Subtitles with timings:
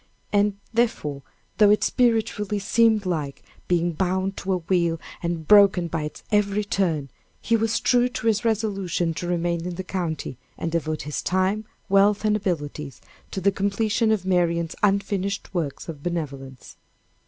[0.33, 1.21] And, therefore,
[1.59, 6.63] though it spiritually seemed like being bound to a wheel and broken by its every
[6.63, 11.21] turn, he was true to his resolution to remain in the county and devote his
[11.21, 16.77] time, wealth, and abilities to the completion of Marian's unfinished works of benevolence.